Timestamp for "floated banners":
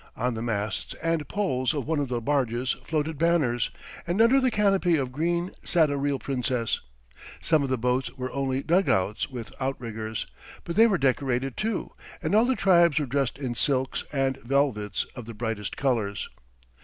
2.83-3.69